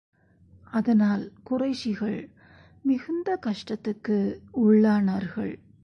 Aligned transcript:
அதனால், 0.71 1.31
குறைஷிகள் 1.43 2.29
மிகுந்த 2.81 3.39
கஷ்டத்துக்கு 3.45 4.37
உள்ளானார்கள். 4.53 5.53